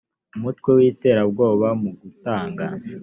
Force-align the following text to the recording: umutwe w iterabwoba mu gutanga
umutwe 0.35 0.69
w 0.77 0.79
iterabwoba 0.91 1.67
mu 1.81 1.91
gutanga 1.99 2.65